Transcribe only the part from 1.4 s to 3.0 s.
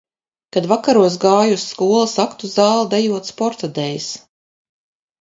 uz skolas aktu zāli